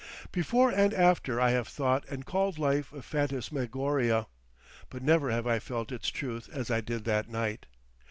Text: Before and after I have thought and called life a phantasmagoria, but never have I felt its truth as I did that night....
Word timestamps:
Before 0.31 0.71
and 0.71 0.95
after 0.95 1.39
I 1.39 1.51
have 1.51 1.67
thought 1.67 2.09
and 2.09 2.25
called 2.25 2.57
life 2.57 2.91
a 2.91 3.03
phantasmagoria, 3.03 4.25
but 4.89 5.03
never 5.03 5.29
have 5.29 5.45
I 5.45 5.59
felt 5.59 5.91
its 5.91 6.09
truth 6.09 6.49
as 6.51 6.71
I 6.71 6.81
did 6.81 7.05
that 7.05 7.29
night.... 7.29 7.67